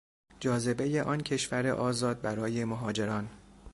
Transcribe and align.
جاذبهی 0.39 0.99
آن 0.99 1.21
کشور 1.21 1.67
آزاد 1.67 2.21
برای 2.21 2.65
مهاجران 2.65 3.29